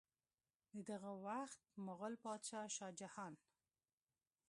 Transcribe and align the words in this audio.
د 0.73 0.75
دغه 0.89 1.11
وخت 1.27 1.59
مغل 1.85 2.13
بادشاه 2.23 2.67
شاه 2.75 2.91
جهان 2.99 3.33